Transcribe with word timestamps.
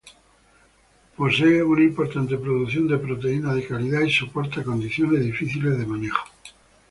Posee 1.15 1.61
una 1.63 1.83
importante 1.83 2.35
producción 2.35 2.87
de 2.87 2.97
proteína 2.97 3.53
de 3.53 3.67
calidad 3.67 4.01
y 4.01 4.11
soporta 4.11 4.63
condiciones 4.63 5.23
difíciles 5.23 5.77
de 5.77 5.85
manejo. 5.85 6.25